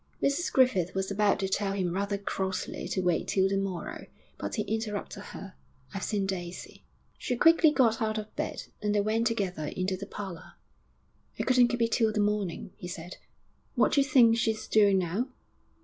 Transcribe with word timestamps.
Mrs 0.19 0.51
Griffith 0.51 0.95
was 0.95 1.11
about 1.11 1.37
to 1.41 1.47
tell 1.47 1.73
him 1.73 1.91
rather 1.93 2.17
crossly 2.17 2.87
to 2.87 3.01
wait 3.03 3.27
till 3.27 3.47
the 3.47 3.55
morrow, 3.55 4.07
but 4.39 4.55
he 4.55 4.63
interrupted 4.63 5.21
her, 5.25 5.53
'I've 5.93 6.01
seen 6.03 6.25
Daisy.' 6.25 6.83
She 7.19 7.35
quickly 7.35 7.69
got 7.71 8.01
out 8.01 8.17
of 8.17 8.35
bed, 8.35 8.63
and 8.81 8.95
they 8.95 9.01
went 9.01 9.27
together 9.27 9.67
into 9.67 9.95
the 9.95 10.07
parlour. 10.07 10.53
'I 11.39 11.43
couldn't 11.43 11.67
keep 11.67 11.83
it 11.83 11.91
till 11.91 12.11
the 12.11 12.19
morning,' 12.19 12.71
he 12.77 12.87
said.... 12.87 13.17
'What 13.75 13.91
d'you 13.91 14.03
think 14.03 14.37
she's 14.39 14.67
doing 14.67 14.97
now? 14.97 15.27